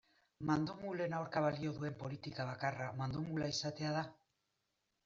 Mandomulen 0.49 1.13
aurka 1.17 1.43
balio 1.47 1.75
duen 1.75 1.99
politika 2.01 2.49
bakarra 2.51 2.91
mandomula 3.05 3.53
izatea 3.59 3.95
da? 4.01 4.07